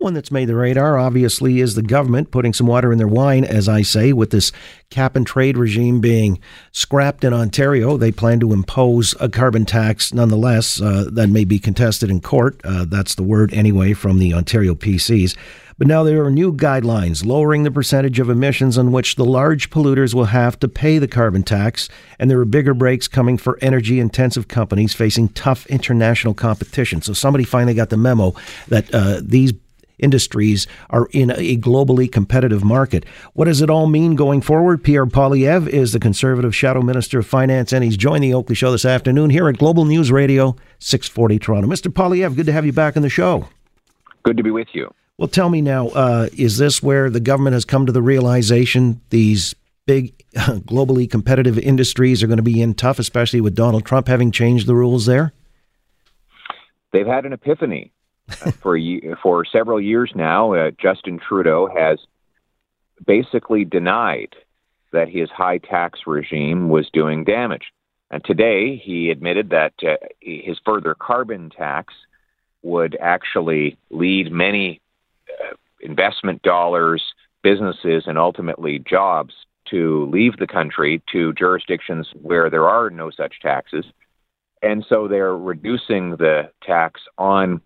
One 0.00 0.14
that's 0.14 0.30
made 0.30 0.48
the 0.48 0.54
radar, 0.54 0.96
obviously, 0.96 1.58
is 1.58 1.74
the 1.74 1.82
government 1.82 2.30
putting 2.30 2.52
some 2.52 2.68
water 2.68 2.92
in 2.92 2.98
their 2.98 3.08
wine, 3.08 3.44
as 3.44 3.68
I 3.68 3.82
say, 3.82 4.12
with 4.12 4.30
this 4.30 4.52
cap 4.90 5.16
and 5.16 5.26
trade 5.26 5.58
regime 5.58 6.00
being 6.00 6.38
scrapped 6.70 7.24
in 7.24 7.34
Ontario. 7.34 7.96
They 7.96 8.12
plan 8.12 8.38
to 8.38 8.52
impose 8.52 9.16
a 9.18 9.28
carbon 9.28 9.66
tax 9.66 10.14
nonetheless 10.14 10.80
uh, 10.80 11.06
that 11.10 11.30
may 11.30 11.42
be 11.42 11.58
contested 11.58 12.10
in 12.10 12.20
court. 12.20 12.60
Uh, 12.62 12.84
that's 12.84 13.16
the 13.16 13.24
word, 13.24 13.52
anyway, 13.52 13.92
from 13.92 14.20
the 14.20 14.32
Ontario 14.34 14.76
PCs. 14.76 15.36
But 15.78 15.88
now 15.88 16.04
there 16.04 16.24
are 16.24 16.30
new 16.30 16.52
guidelines 16.52 17.26
lowering 17.26 17.64
the 17.64 17.70
percentage 17.72 18.20
of 18.20 18.30
emissions 18.30 18.78
on 18.78 18.92
which 18.92 19.16
the 19.16 19.24
large 19.24 19.68
polluters 19.68 20.14
will 20.14 20.26
have 20.26 20.60
to 20.60 20.68
pay 20.68 20.98
the 20.98 21.08
carbon 21.08 21.42
tax, 21.42 21.88
and 22.20 22.30
there 22.30 22.38
are 22.38 22.44
bigger 22.44 22.74
breaks 22.74 23.08
coming 23.08 23.36
for 23.36 23.58
energy 23.60 23.98
intensive 23.98 24.46
companies 24.46 24.94
facing 24.94 25.30
tough 25.30 25.66
international 25.66 26.34
competition. 26.34 27.02
So 27.02 27.14
somebody 27.14 27.42
finally 27.42 27.74
got 27.74 27.90
the 27.90 27.96
memo 27.96 28.34
that 28.68 28.94
uh, 28.94 29.20
these 29.22 29.52
industries 29.98 30.66
are 30.90 31.08
in 31.12 31.30
a 31.30 31.56
globally 31.56 32.10
competitive 32.10 32.64
market. 32.64 33.04
What 33.34 33.46
does 33.46 33.62
it 33.62 33.70
all 33.70 33.86
mean 33.86 34.14
going 34.14 34.40
forward? 34.40 34.82
Pierre 34.82 35.06
Poilievre 35.06 35.68
is 35.68 35.92
the 35.92 36.00
Conservative 36.00 36.54
Shadow 36.54 36.82
Minister 36.82 37.18
of 37.18 37.26
Finance, 37.26 37.72
and 37.72 37.84
he's 37.84 37.96
joined 37.96 38.24
the 38.24 38.34
Oakley 38.34 38.54
Show 38.54 38.72
this 38.72 38.84
afternoon 38.84 39.30
here 39.30 39.48
at 39.48 39.58
Global 39.58 39.84
News 39.84 40.10
Radio, 40.10 40.56
640 40.78 41.38
Toronto. 41.38 41.68
Mr. 41.68 41.92
Poilievre, 41.92 42.36
good 42.36 42.46
to 42.46 42.52
have 42.52 42.66
you 42.66 42.72
back 42.72 42.96
on 42.96 43.02
the 43.02 43.08
show. 43.08 43.48
Good 44.22 44.36
to 44.36 44.42
be 44.42 44.50
with 44.50 44.68
you. 44.72 44.92
Well, 45.18 45.28
tell 45.28 45.48
me 45.48 45.60
now, 45.60 45.88
uh, 45.88 46.28
is 46.36 46.58
this 46.58 46.82
where 46.82 47.10
the 47.10 47.20
government 47.20 47.54
has 47.54 47.64
come 47.64 47.86
to 47.86 47.92
the 47.92 48.02
realization 48.02 49.00
these 49.10 49.54
big, 49.84 50.16
globally 50.34 51.10
competitive 51.10 51.58
industries 51.58 52.22
are 52.22 52.28
going 52.28 52.36
to 52.36 52.42
be 52.42 52.62
in 52.62 52.74
tough, 52.74 53.00
especially 53.00 53.40
with 53.40 53.56
Donald 53.56 53.84
Trump 53.84 54.06
having 54.06 54.30
changed 54.30 54.68
the 54.68 54.76
rules 54.76 55.06
there? 55.06 55.32
They've 56.92 57.06
had 57.06 57.26
an 57.26 57.32
epiphany. 57.32 57.92
Uh, 58.30 58.50
for 58.52 58.78
for 59.22 59.44
several 59.44 59.80
years 59.80 60.12
now, 60.14 60.52
uh, 60.52 60.70
Justin 60.80 61.18
Trudeau 61.18 61.68
has 61.74 61.98
basically 63.06 63.64
denied 63.64 64.34
that 64.92 65.08
his 65.08 65.30
high 65.30 65.58
tax 65.58 66.00
regime 66.06 66.68
was 66.68 66.88
doing 66.92 67.24
damage. 67.24 67.72
And 68.10 68.24
today 68.24 68.76
he 68.76 69.10
admitted 69.10 69.50
that 69.50 69.74
uh, 69.82 69.96
his 70.20 70.58
further 70.64 70.94
carbon 70.94 71.50
tax 71.50 71.94
would 72.62 72.96
actually 73.00 73.76
lead 73.90 74.32
many 74.32 74.80
uh, 75.28 75.54
investment 75.80 76.42
dollars, 76.42 77.02
businesses, 77.42 78.04
and 78.06 78.18
ultimately 78.18 78.78
jobs 78.78 79.34
to 79.70 80.06
leave 80.06 80.38
the 80.38 80.46
country 80.46 81.02
to 81.12 81.34
jurisdictions 81.34 82.08
where 82.22 82.48
there 82.48 82.68
are 82.68 82.88
no 82.88 83.10
such 83.10 83.40
taxes. 83.40 83.84
And 84.62 84.84
so 84.88 85.06
they're 85.06 85.36
reducing 85.36 86.12
the 86.12 86.50
tax 86.62 87.02
on 87.18 87.60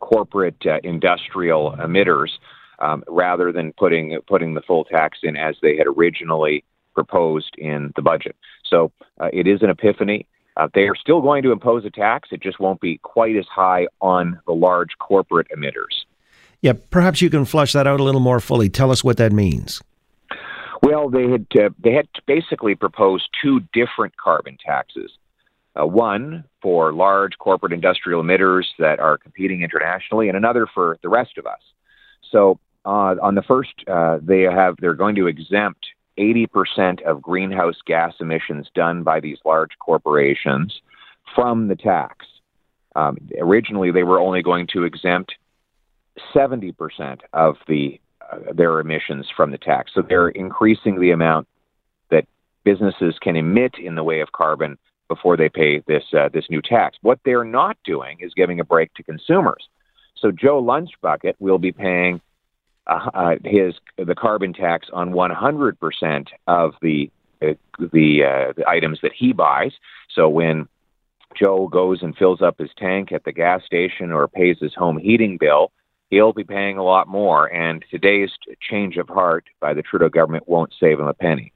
corporate 0.00 0.66
uh, 0.66 0.78
industrial 0.82 1.72
emitters 1.72 2.30
um, 2.78 3.04
rather 3.08 3.52
than 3.52 3.72
putting 3.72 4.18
putting 4.26 4.54
the 4.54 4.62
full 4.62 4.84
tax 4.84 5.18
in 5.22 5.36
as 5.36 5.56
they 5.62 5.76
had 5.76 5.86
originally 5.86 6.64
proposed 6.94 7.54
in 7.58 7.92
the 7.96 8.02
budget. 8.02 8.36
So 8.64 8.92
uh, 9.20 9.28
it 9.32 9.46
is 9.46 9.62
an 9.62 9.70
epiphany. 9.70 10.26
Uh, 10.56 10.68
they 10.72 10.82
are 10.82 10.94
still 10.94 11.20
going 11.20 11.42
to 11.42 11.50
impose 11.50 11.84
a 11.84 11.90
tax. 11.90 12.28
It 12.30 12.40
just 12.40 12.60
won't 12.60 12.80
be 12.80 12.98
quite 12.98 13.36
as 13.36 13.46
high 13.46 13.88
on 14.00 14.40
the 14.46 14.52
large 14.52 14.90
corporate 15.00 15.48
emitters. 15.56 16.04
Yeah, 16.60 16.74
perhaps 16.90 17.20
you 17.20 17.28
can 17.28 17.44
flush 17.44 17.72
that 17.72 17.86
out 17.86 18.00
a 18.00 18.02
little 18.02 18.20
more 18.20 18.40
fully. 18.40 18.68
Tell 18.68 18.90
us 18.90 19.02
what 19.02 19.16
that 19.16 19.32
means. 19.32 19.82
Well, 20.82 21.08
they 21.10 21.28
had 21.28 21.46
uh, 21.58 21.70
they 21.82 21.92
had 21.92 22.08
basically 22.26 22.74
proposed 22.74 23.28
two 23.42 23.60
different 23.72 24.16
carbon 24.16 24.56
taxes. 24.64 25.10
Uh, 25.78 25.84
one 25.84 26.44
for 26.62 26.92
large 26.92 27.36
corporate 27.38 27.72
industrial 27.72 28.22
emitters 28.22 28.64
that 28.78 29.00
are 29.00 29.18
competing 29.18 29.62
internationally, 29.62 30.28
and 30.28 30.36
another 30.36 30.68
for 30.72 30.98
the 31.02 31.08
rest 31.08 31.36
of 31.36 31.46
us. 31.46 31.60
So 32.30 32.60
uh, 32.84 33.16
on 33.22 33.34
the 33.34 33.42
first, 33.42 33.72
uh, 33.88 34.18
they 34.22 34.42
have 34.42 34.76
they're 34.78 34.94
going 34.94 35.16
to 35.16 35.26
exempt 35.26 35.86
80% 36.18 37.02
of 37.02 37.20
greenhouse 37.20 37.76
gas 37.86 38.14
emissions 38.20 38.68
done 38.74 39.02
by 39.02 39.20
these 39.20 39.38
large 39.44 39.70
corporations 39.80 40.72
from 41.34 41.68
the 41.68 41.74
tax. 41.74 42.24
Um, 42.94 43.16
originally, 43.40 43.90
they 43.90 44.04
were 44.04 44.20
only 44.20 44.42
going 44.42 44.68
to 44.74 44.84
exempt 44.84 45.34
70% 46.34 47.20
of 47.32 47.56
the 47.66 48.00
uh, 48.30 48.52
their 48.54 48.78
emissions 48.80 49.26
from 49.36 49.50
the 49.50 49.58
tax. 49.58 49.92
So 49.94 50.02
they're 50.02 50.28
increasing 50.28 51.00
the 51.00 51.10
amount 51.10 51.48
that 52.10 52.26
businesses 52.64 53.16
can 53.20 53.36
emit 53.36 53.74
in 53.78 53.96
the 53.96 54.04
way 54.04 54.20
of 54.20 54.32
carbon 54.32 54.78
before 55.14 55.36
they 55.36 55.48
pay 55.48 55.80
this 55.86 56.04
uh, 56.18 56.28
this 56.32 56.46
new 56.50 56.60
tax. 56.60 56.98
What 57.02 57.20
they're 57.24 57.44
not 57.44 57.76
doing 57.84 58.18
is 58.20 58.32
giving 58.34 58.60
a 58.60 58.64
break 58.64 58.92
to 58.94 59.02
consumers. 59.02 59.68
So 60.16 60.30
Joe 60.30 60.62
Lunchbucket 60.62 61.34
will 61.38 61.58
be 61.58 61.72
paying 61.72 62.20
uh, 62.86 63.10
uh, 63.14 63.34
his 63.44 63.74
the 63.96 64.14
carbon 64.14 64.52
tax 64.52 64.88
on 64.92 65.12
100% 65.12 66.26
of 66.46 66.72
the 66.82 67.10
uh, 67.42 67.54
the, 67.78 68.24
uh, 68.24 68.52
the 68.56 68.68
items 68.68 68.98
that 69.02 69.12
he 69.16 69.32
buys. 69.32 69.72
So 70.14 70.28
when 70.28 70.68
Joe 71.38 71.68
goes 71.68 72.02
and 72.02 72.16
fills 72.16 72.42
up 72.42 72.58
his 72.58 72.70
tank 72.76 73.12
at 73.12 73.24
the 73.24 73.32
gas 73.32 73.62
station 73.64 74.12
or 74.12 74.28
pays 74.28 74.56
his 74.60 74.74
home 74.74 74.98
heating 74.98 75.36
bill, 75.38 75.72
he'll 76.10 76.32
be 76.32 76.44
paying 76.44 76.78
a 76.78 76.84
lot 76.84 77.08
more. 77.08 77.46
And 77.52 77.84
today's 77.90 78.30
change 78.60 78.96
of 78.96 79.08
heart 79.08 79.46
by 79.60 79.74
the 79.74 79.82
Trudeau 79.82 80.08
government 80.08 80.48
won't 80.48 80.72
save 80.78 81.00
him 81.00 81.08
a 81.08 81.14
penny. 81.14 81.53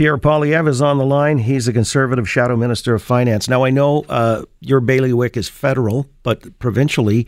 Pierre 0.00 0.16
Poilievre 0.16 0.70
is 0.70 0.80
on 0.80 0.96
the 0.96 1.04
line. 1.04 1.36
He's 1.36 1.68
a 1.68 1.74
conservative 1.74 2.26
shadow 2.26 2.56
minister 2.56 2.94
of 2.94 3.02
finance. 3.02 3.50
Now, 3.50 3.64
I 3.64 3.68
know 3.68 4.06
uh, 4.08 4.46
your 4.60 4.80
bailiwick 4.80 5.36
is 5.36 5.50
federal, 5.50 6.08
but 6.22 6.58
provincially, 6.58 7.26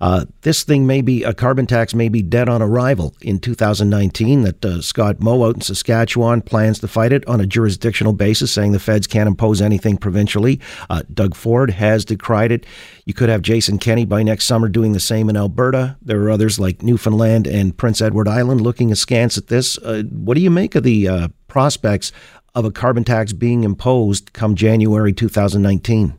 uh, 0.00 0.24
this 0.40 0.64
thing 0.64 0.84
may 0.84 1.00
be 1.00 1.22
a 1.22 1.32
carbon 1.32 1.68
tax 1.68 1.94
may 1.94 2.08
be 2.08 2.20
dead 2.20 2.48
on 2.48 2.60
arrival 2.60 3.14
in 3.20 3.38
2019. 3.38 4.42
That 4.42 4.64
uh, 4.64 4.80
Scott 4.80 5.20
Moe 5.20 5.44
out 5.44 5.54
in 5.54 5.60
Saskatchewan 5.60 6.42
plans 6.42 6.80
to 6.80 6.88
fight 6.88 7.12
it 7.12 7.24
on 7.28 7.40
a 7.40 7.46
jurisdictional 7.46 8.14
basis, 8.14 8.50
saying 8.50 8.72
the 8.72 8.80
feds 8.80 9.06
can't 9.06 9.28
impose 9.28 9.62
anything 9.62 9.96
provincially. 9.96 10.58
Uh, 10.90 11.02
Doug 11.14 11.36
Ford 11.36 11.70
has 11.70 12.04
decried 12.04 12.50
it. 12.50 12.66
You 13.06 13.14
could 13.14 13.28
have 13.28 13.42
Jason 13.42 13.78
Kenney 13.78 14.06
by 14.06 14.24
next 14.24 14.46
summer 14.46 14.68
doing 14.68 14.90
the 14.90 14.98
same 14.98 15.30
in 15.30 15.36
Alberta. 15.36 15.96
There 16.02 16.20
are 16.22 16.30
others 16.30 16.58
like 16.58 16.82
Newfoundland 16.82 17.46
and 17.46 17.76
Prince 17.76 18.02
Edward 18.02 18.26
Island 18.26 18.60
looking 18.60 18.90
askance 18.90 19.38
at 19.38 19.46
this. 19.46 19.78
Uh, 19.78 20.02
what 20.10 20.34
do 20.34 20.40
you 20.40 20.50
make 20.50 20.74
of 20.74 20.82
the 20.82 21.06
uh, 21.06 21.28
prospects 21.48 22.12
of 22.54 22.64
a 22.64 22.70
carbon 22.70 23.04
tax 23.04 23.32
being 23.32 23.64
imposed 23.64 24.32
come 24.32 24.54
January 24.54 25.12
2019? 25.12 26.18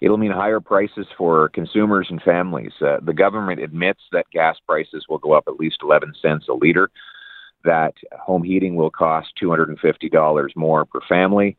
It'll 0.00 0.16
mean 0.16 0.32
higher 0.32 0.58
prices 0.58 1.06
for 1.16 1.48
consumers 1.50 2.08
and 2.10 2.20
families. 2.20 2.72
Uh, 2.80 2.98
the 3.00 3.12
government 3.12 3.60
admits 3.60 4.00
that 4.10 4.26
gas 4.32 4.56
prices 4.66 5.06
will 5.08 5.18
go 5.18 5.32
up 5.32 5.44
at 5.46 5.60
least 5.60 5.78
11 5.82 6.14
cents 6.20 6.46
a 6.48 6.54
liter, 6.54 6.90
that 7.64 7.94
home 8.20 8.42
heating 8.42 8.74
will 8.74 8.90
cost 8.90 9.28
$250 9.40 10.56
more 10.56 10.84
per 10.84 11.00
family, 11.08 11.56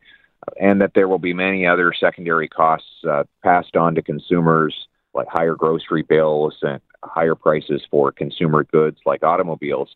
and 0.59 0.81
that 0.81 0.91
there 0.93 1.07
will 1.07 1.19
be 1.19 1.33
many 1.33 1.65
other 1.65 1.93
secondary 1.97 2.49
costs 2.49 2.89
uh, 3.09 3.23
passed 3.43 3.77
on 3.77 3.95
to 3.95 4.01
consumers, 4.01 4.87
like 5.13 5.27
higher 5.29 5.55
grocery 5.55 6.01
bills 6.01 6.57
and 6.63 6.81
higher 7.01 7.35
prices 7.35 7.81
for 7.89 8.11
consumer 8.11 8.65
goods 8.65 8.97
like 9.05 9.23
automobiles. 9.23 9.95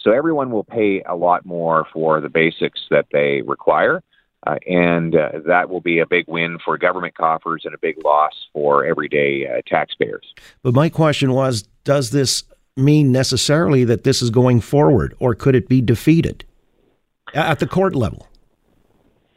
So 0.00 0.12
everyone 0.12 0.50
will 0.50 0.64
pay 0.64 1.02
a 1.02 1.14
lot 1.14 1.44
more 1.44 1.86
for 1.92 2.20
the 2.20 2.28
basics 2.28 2.80
that 2.90 3.06
they 3.12 3.42
require. 3.42 4.02
Uh, 4.46 4.56
and 4.66 5.14
uh, 5.14 5.32
that 5.46 5.68
will 5.68 5.82
be 5.82 5.98
a 5.98 6.06
big 6.06 6.24
win 6.26 6.58
for 6.64 6.78
government 6.78 7.14
coffers 7.14 7.62
and 7.66 7.74
a 7.74 7.78
big 7.78 8.02
loss 8.02 8.32
for 8.54 8.86
everyday 8.86 9.46
uh, 9.46 9.60
taxpayers. 9.66 10.32
But 10.62 10.72
my 10.72 10.88
question 10.88 11.32
was 11.32 11.68
Does 11.84 12.10
this 12.10 12.44
mean 12.74 13.12
necessarily 13.12 13.84
that 13.84 14.04
this 14.04 14.22
is 14.22 14.30
going 14.30 14.62
forward, 14.62 15.14
or 15.18 15.34
could 15.34 15.54
it 15.54 15.68
be 15.68 15.82
defeated 15.82 16.44
at 17.34 17.58
the 17.58 17.66
court 17.66 17.94
level? 17.94 18.28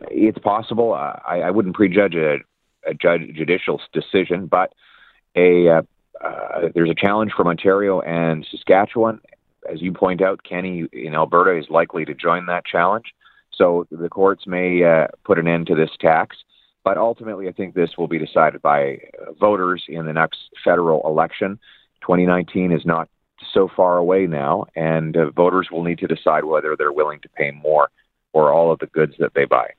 It's 0.09 0.39
possible. 0.39 0.93
Uh, 0.93 1.19
I, 1.27 1.41
I, 1.41 1.49
wouldn't 1.51 1.75
prejudge 1.75 2.15
a, 2.15 2.37
a 2.85 2.93
judge, 2.93 3.33
judicial 3.35 3.81
decision, 3.91 4.47
but 4.47 4.73
a 5.35 5.69
uh, 5.69 5.81
uh, 6.21 6.69
there's 6.73 6.89
a 6.89 6.95
challenge 6.95 7.33
from 7.35 7.47
Ontario 7.47 7.99
and 8.01 8.47
Saskatchewan. 8.49 9.19
As 9.71 9.81
you 9.81 9.91
point 9.91 10.21
out, 10.21 10.43
Kenney 10.43 10.87
in 10.91 11.15
Alberta 11.15 11.57
is 11.57 11.69
likely 11.69 12.05
to 12.05 12.13
join 12.13 12.45
that 12.47 12.65
challenge. 12.65 13.13
So 13.53 13.85
the 13.91 14.09
courts 14.09 14.47
may 14.47 14.83
uh, 14.83 15.07
put 15.23 15.37
an 15.37 15.47
end 15.47 15.67
to 15.67 15.75
this 15.75 15.91
tax, 15.99 16.37
but 16.83 16.97
ultimately, 16.97 17.47
I 17.47 17.51
think 17.51 17.75
this 17.75 17.91
will 17.97 18.07
be 18.07 18.17
decided 18.17 18.61
by 18.61 18.99
voters 19.39 19.83
in 19.87 20.05
the 20.05 20.13
next 20.13 20.39
federal 20.63 21.07
election. 21.07 21.59
2019 22.01 22.71
is 22.71 22.85
not 22.85 23.09
so 23.53 23.69
far 23.75 23.97
away 23.97 24.27
now, 24.27 24.65
and 24.75 25.15
uh, 25.15 25.29
voters 25.31 25.69
will 25.71 25.83
need 25.83 25.99
to 25.99 26.07
decide 26.07 26.45
whether 26.45 26.75
they're 26.75 26.91
willing 26.91 27.19
to 27.21 27.29
pay 27.29 27.51
more 27.51 27.89
for 28.31 28.51
all 28.51 28.71
of 28.71 28.79
the 28.79 28.87
goods 28.87 29.15
that 29.19 29.33
they 29.33 29.45
buy. 29.45 29.69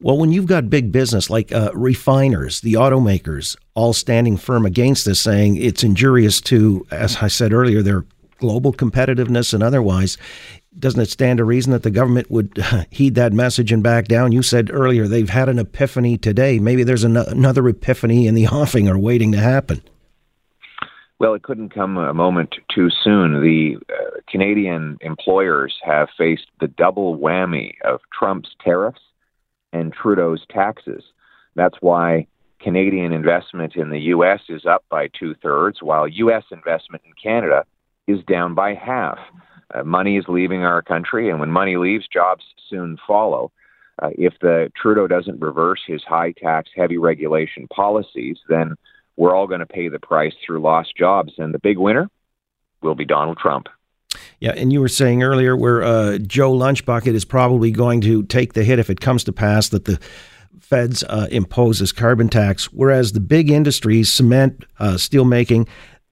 Well, 0.00 0.16
when 0.16 0.30
you've 0.30 0.46
got 0.46 0.70
big 0.70 0.92
business 0.92 1.28
like 1.28 1.50
uh, 1.50 1.72
refiners, 1.74 2.60
the 2.60 2.74
automakers, 2.74 3.56
all 3.74 3.92
standing 3.92 4.36
firm 4.36 4.64
against 4.64 5.04
this, 5.04 5.20
saying 5.20 5.56
it's 5.56 5.82
injurious 5.82 6.40
to, 6.42 6.86
as 6.92 7.16
I 7.16 7.26
said 7.26 7.52
earlier, 7.52 7.82
their 7.82 8.04
global 8.38 8.72
competitiveness 8.72 9.52
and 9.52 9.62
otherwise, 9.62 10.16
doesn't 10.78 11.00
it 11.00 11.10
stand 11.10 11.38
to 11.38 11.44
reason 11.44 11.72
that 11.72 11.82
the 11.82 11.90
government 11.90 12.30
would 12.30 12.64
heed 12.90 13.14
that 13.16 13.32
message 13.32 13.72
and 13.72 13.82
back 13.82 14.06
down? 14.06 14.32
You 14.32 14.42
said 14.42 14.70
earlier 14.72 15.06
they've 15.06 15.28
had 15.28 15.48
an 15.48 15.58
epiphany 15.58 16.16
today. 16.16 16.58
Maybe 16.58 16.84
there's 16.84 17.04
an- 17.04 17.16
another 17.16 17.68
epiphany 17.68 18.26
in 18.26 18.34
the 18.34 18.48
offing 18.52 18.88
or 18.88 18.98
waiting 18.98 19.32
to 19.32 19.38
happen. 19.38 19.82
Well, 21.20 21.34
it 21.34 21.42
couldn't 21.42 21.74
come 21.74 21.96
a 21.96 22.14
moment 22.14 22.54
too 22.72 22.90
soon. 23.02 23.42
The 23.42 23.76
uh, 23.92 24.20
Canadian 24.28 24.98
employers 25.00 25.74
have 25.82 26.08
faced 26.16 26.46
the 26.60 26.68
double 26.68 27.18
whammy 27.18 27.72
of 27.84 28.00
Trump's 28.16 28.50
tariffs 28.64 29.00
and 29.72 29.92
Trudeau's 29.92 30.46
taxes. 30.48 31.02
That's 31.56 31.78
why 31.80 32.28
Canadian 32.60 33.12
investment 33.12 33.74
in 33.74 33.90
the 33.90 33.98
U.S. 34.00 34.40
is 34.48 34.64
up 34.64 34.84
by 34.90 35.08
two 35.08 35.34
thirds, 35.42 35.82
while 35.82 36.06
U.S. 36.06 36.44
investment 36.52 37.02
in 37.04 37.12
Canada 37.20 37.64
is 38.08 38.24
down 38.24 38.54
by 38.54 38.74
half. 38.74 39.18
Uh, 39.72 39.84
money 39.84 40.16
is 40.16 40.24
leaving 40.28 40.64
our 40.64 40.82
country, 40.82 41.28
and 41.30 41.38
when 41.38 41.50
money 41.50 41.76
leaves, 41.76 42.08
jobs 42.12 42.42
soon 42.68 42.96
follow. 43.06 43.52
Uh, 44.02 44.10
if 44.16 44.32
the 44.40 44.72
Trudeau 44.80 45.06
doesn't 45.06 45.40
reverse 45.40 45.80
his 45.86 46.02
high 46.04 46.32
tax, 46.32 46.70
heavy 46.74 46.98
regulation 46.98 47.68
policies, 47.68 48.38
then 48.48 48.74
we're 49.16 49.34
all 49.34 49.46
going 49.46 49.60
to 49.60 49.66
pay 49.66 49.88
the 49.88 49.98
price 49.98 50.32
through 50.44 50.60
lost 50.60 50.96
jobs, 50.96 51.34
and 51.38 51.52
the 51.52 51.58
big 51.58 51.76
winner 51.78 52.08
will 52.82 52.94
be 52.94 53.04
Donald 53.04 53.38
Trump. 53.38 53.68
Yeah, 54.40 54.52
and 54.56 54.72
you 54.72 54.80
were 54.80 54.88
saying 54.88 55.22
earlier 55.22 55.56
where 55.56 55.82
uh, 55.82 56.18
Joe 56.18 56.52
Lunchbucket 56.52 57.12
is 57.12 57.24
probably 57.24 57.70
going 57.70 58.00
to 58.02 58.22
take 58.22 58.54
the 58.54 58.64
hit 58.64 58.78
if 58.78 58.88
it 58.88 59.00
comes 59.00 59.24
to 59.24 59.32
pass 59.32 59.68
that 59.70 59.84
the 59.84 59.98
feds 60.60 61.02
uh, 61.04 61.26
impose 61.30 61.80
this 61.80 61.92
carbon 61.92 62.28
tax, 62.28 62.72
whereas 62.72 63.12
the 63.12 63.20
big 63.20 63.50
industries, 63.50 64.12
cement, 64.12 64.64
uh, 64.78 64.96
steel 64.96 65.24
making, 65.24 65.66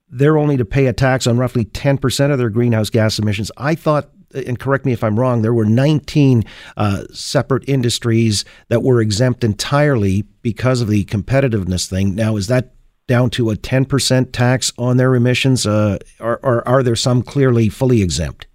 they're 0.09 0.37
only 0.37 0.57
to 0.57 0.65
pay 0.65 0.87
a 0.87 0.93
tax 0.93 1.27
on 1.27 1.37
roughly 1.37 1.65
10% 1.65 2.31
of 2.31 2.37
their 2.37 2.49
greenhouse 2.49 2.89
gas 2.89 3.19
emissions. 3.19 3.51
I 3.57 3.75
thought, 3.75 4.09
and 4.33 4.59
correct 4.59 4.85
me 4.85 4.93
if 4.93 5.03
I'm 5.03 5.19
wrong, 5.19 5.41
there 5.41 5.53
were 5.53 5.65
19 5.65 6.43
uh, 6.77 7.03
separate 7.11 7.67
industries 7.67 8.45
that 8.69 8.83
were 8.83 9.01
exempt 9.01 9.43
entirely 9.43 10.23
because 10.41 10.81
of 10.81 10.87
the 10.87 11.05
competitiveness 11.05 11.89
thing. 11.89 12.15
Now, 12.15 12.37
is 12.37 12.47
that 12.47 12.73
down 13.07 13.29
to 13.31 13.49
a 13.49 13.55
10% 13.55 14.31
tax 14.31 14.73
on 14.77 14.97
their 14.97 15.15
emissions, 15.15 15.65
uh, 15.65 15.97
or, 16.19 16.39
or, 16.43 16.67
are 16.67 16.83
there 16.83 16.95
some 16.95 17.21
clearly 17.21 17.69
fully 17.69 18.01
exempt? 18.01 18.47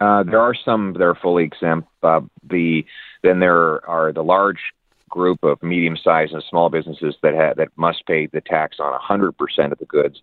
Uh, 0.00 0.24
there 0.24 0.40
are 0.40 0.54
some 0.54 0.92
that 0.94 1.02
are 1.02 1.14
fully 1.14 1.44
exempt. 1.44 1.88
Uh, 2.02 2.20
the 2.48 2.84
then 3.22 3.38
there 3.38 3.86
are 3.88 4.12
the 4.12 4.24
large 4.24 4.72
group 5.10 5.44
of 5.44 5.62
medium-sized 5.62 6.32
and 6.32 6.42
small 6.48 6.70
businesses 6.70 7.16
that 7.22 7.34
ha- 7.34 7.54
that 7.56 7.68
must 7.76 8.06
pay 8.06 8.26
the 8.26 8.40
tax 8.40 8.78
on 8.80 8.98
100% 8.98 9.72
of 9.72 9.78
the 9.78 9.84
goods. 9.84 10.22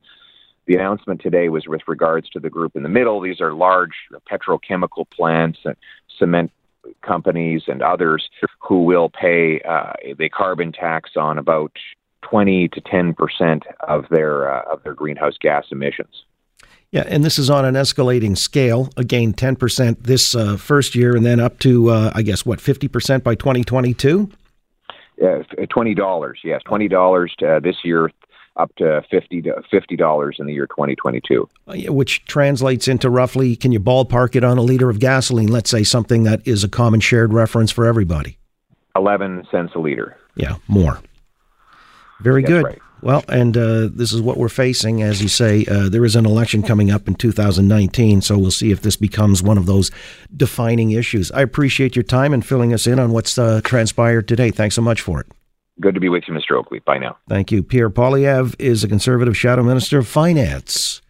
The 0.68 0.76
announcement 0.76 1.22
today 1.22 1.48
was 1.50 1.66
with 1.66 1.82
regards 1.88 2.30
to 2.32 2.40
the 2.40 2.50
group 2.50 2.76
in 2.76 2.84
the 2.84 2.90
middle. 2.90 3.22
These 3.22 3.40
are 3.40 3.54
large 3.54 3.94
petrochemical 4.30 5.10
plants 5.10 5.60
and 5.64 5.76
cement 6.20 6.52
companies 7.02 7.64
and 7.68 7.82
others 7.82 8.30
who 8.60 8.84
will 8.84 9.10
pay 9.10 9.62
uh, 9.62 9.94
the 10.18 10.30
carbon 10.30 10.72
tax 10.74 11.12
on 11.16 11.38
about 11.38 11.72
20 12.24 12.68
to 12.70 12.82
10 12.82 13.14
percent 13.14 13.64
of 13.88 14.06
their 14.10 14.52
uh, 14.54 14.64
of 14.72 14.84
their 14.84 14.94
greenhouse 14.94 15.38
gas 15.40 15.66
emissions. 15.72 16.24
Yeah, 16.92 17.04
and 17.08 17.24
this 17.24 17.38
is 17.38 17.50
on 17.50 17.66
an 17.66 17.76
escalating 17.76 18.38
scale. 18.38 18.90
Again, 18.98 19.34
10 19.34 19.56
percent 19.56 20.04
this 20.04 20.36
uh, 20.36 20.58
first 20.58 20.96
year, 20.96 21.16
and 21.16 21.26
then 21.26 21.40
up 21.40 21.60
to 21.60 21.90
uh, 21.90 22.12
I 22.14 22.22
guess 22.24 22.46
what 22.46 22.60
50 22.60 22.88
percent 22.90 23.24
by 23.24 23.36
2022. 23.36 24.30
Uh, 25.24 25.40
twenty 25.70 25.96
dollars, 25.96 26.40
yes, 26.44 26.62
twenty 26.66 26.88
dollars 26.88 27.34
uh, 27.48 27.60
this 27.60 27.78
year, 27.84 28.12
up 28.58 28.74
to 28.76 29.04
fifty 29.10 29.44
fifty 29.70 29.96
dollars 29.96 30.38
in 30.40 30.46
the 30.46 30.54
year 30.54 30.68
2022, 30.68 31.50
uh, 31.68 31.94
which 31.94 32.26
translates 32.26 32.88
into 32.88 33.10
roughly. 33.10 33.56
Can 33.56 33.72
you 33.72 33.80
ballpark 33.80 34.36
it 34.36 34.44
on 34.44 34.58
a 34.58 34.62
liter 34.62 34.90
of 34.90 35.00
gasoline? 35.00 35.48
Let's 35.48 35.70
say 35.70 35.84
something 35.84 36.24
that 36.24 36.46
is 36.46 36.64
a 36.64 36.70
common 36.70 37.00
shared 37.00 37.34
reference 37.34 37.72
for 37.72 37.86
everybody. 37.86 38.38
Eleven 38.96 39.46
cents 39.52 39.74
a 39.76 39.80
liter. 39.80 40.18
Yeah, 40.36 40.56
more. 40.68 41.00
Very 42.22 42.42
That's 42.42 42.52
good. 42.52 42.66
Right. 42.66 42.82
Well, 43.02 43.24
and 43.30 43.56
uh, 43.56 43.90
this 43.94 44.12
is 44.12 44.22
what 44.22 44.38
we're 44.38 44.50
facing. 44.50 45.04
As 45.04 45.22
you 45.22 45.28
say, 45.28 45.66
uh, 45.66 45.88
there 45.88 46.04
is 46.04 46.16
an 46.16 46.26
election 46.26 46.64
coming 46.64 46.90
up 46.90 47.08
in 47.08 47.14
2019, 47.14 48.22
so 48.22 48.38
we'll 48.38 48.50
see 48.50 48.72
if 48.72 48.82
this 48.82 48.96
becomes 48.96 49.44
one 49.44 49.58
of 49.58 49.68
those 49.68 49.92
defining 50.36 50.92
issues. 50.92 51.32
I 51.32 51.42
appreciate 51.42 51.96
your 51.96 52.04
time 52.04 52.34
and 52.34 52.44
filling 52.46 52.74
us 52.74 52.88
in 52.88 53.00
on 53.00 53.12
what's 53.12 53.38
uh, 53.38 53.62
transpired 53.64 54.28
today. 54.28 54.50
Thanks 54.50 54.76
so 54.76 54.82
much 54.82 55.02
for 55.02 55.22
it. 55.22 55.28
Good 55.80 55.94
to 55.94 56.00
be 56.02 56.10
with 56.10 56.24
you, 56.28 56.34
Mr. 56.34 56.58
Oakley. 56.58 56.80
Bye 56.80 56.98
now. 56.98 57.18
Thank 57.30 57.52
you. 57.52 57.62
Pierre 57.62 57.90
Poilievre 57.90 58.56
is 58.60 58.84
a 58.84 58.88
conservative 58.88 59.38
shadow 59.38 59.64
minister 59.64 60.00
of 60.00 60.08
finance. 60.08 61.02